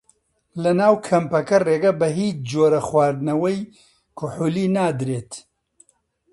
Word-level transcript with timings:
لە 0.61 0.71
ناو 0.79 0.93
کەمپەکە 1.07 1.57
ڕێگە 1.67 1.91
بە 1.99 2.07
هیچ 2.17 2.37
جۆرە 2.51 2.81
خواردنەوەی 2.87 3.59
کحوولی 4.17 4.67
نادرێت. 4.77 5.31